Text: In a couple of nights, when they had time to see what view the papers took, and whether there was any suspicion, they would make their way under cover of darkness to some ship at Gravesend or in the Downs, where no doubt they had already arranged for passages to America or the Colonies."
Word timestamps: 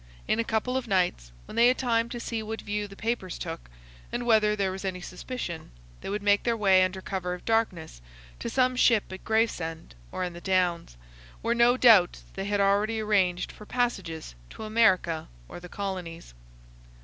In 0.27 0.39
a 0.39 0.43
couple 0.43 0.75
of 0.75 0.87
nights, 0.87 1.31
when 1.45 1.55
they 1.55 1.67
had 1.67 1.77
time 1.77 2.09
to 2.09 2.19
see 2.19 2.41
what 2.41 2.59
view 2.61 2.87
the 2.87 2.95
papers 2.95 3.37
took, 3.37 3.69
and 4.11 4.25
whether 4.25 4.55
there 4.55 4.71
was 4.71 4.83
any 4.83 4.99
suspicion, 4.99 5.69
they 6.01 6.09
would 6.09 6.23
make 6.23 6.41
their 6.41 6.57
way 6.57 6.81
under 6.81 7.03
cover 7.03 7.35
of 7.35 7.45
darkness 7.45 8.01
to 8.39 8.49
some 8.49 8.75
ship 8.75 9.03
at 9.13 9.23
Gravesend 9.23 9.93
or 10.11 10.23
in 10.23 10.33
the 10.33 10.41
Downs, 10.41 10.97
where 11.43 11.53
no 11.53 11.77
doubt 11.77 12.21
they 12.33 12.45
had 12.45 12.59
already 12.59 12.99
arranged 12.99 13.51
for 13.51 13.67
passages 13.67 14.33
to 14.49 14.63
America 14.63 15.27
or 15.47 15.59
the 15.59 15.69
Colonies." 15.69 16.33